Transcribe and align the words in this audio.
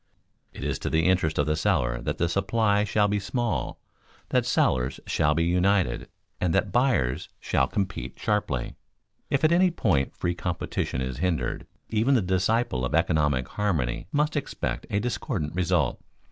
It 0.51 0.63
is 0.63 0.79
to 0.79 0.89
the 0.89 1.05
interest 1.05 1.37
of 1.37 1.45
the 1.45 1.55
seller 1.55 2.01
that 2.01 2.27
supply 2.27 2.83
shall 2.85 3.07
be 3.07 3.19
small, 3.19 3.79
that 4.29 4.47
sellers 4.47 4.99
shall 5.05 5.35
be 5.35 5.43
united, 5.43 6.09
and 6.39 6.55
that 6.55 6.71
buyers 6.71 7.29
shall 7.39 7.67
compete 7.67 8.17
sharply. 8.17 8.73
If 9.29 9.43
at 9.43 9.51
any 9.51 9.69
point 9.69 10.15
free 10.15 10.33
competition 10.33 11.01
is 11.01 11.17
hindered, 11.17 11.67
even 11.91 12.15
the 12.15 12.21
disciple 12.23 12.83
of 12.83 12.95
economic 12.95 13.47
harmony 13.49 14.07
must 14.11 14.35
expect 14.35 14.87
a 14.89 14.99
discordant 14.99 15.53
result. 15.53 16.01